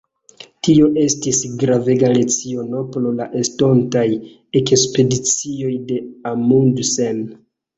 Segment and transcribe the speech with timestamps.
[0.67, 4.05] Tio estis gravega leciono por la estontaj
[4.63, 6.01] ekspedicioj de
[6.33, 7.23] Amundsen.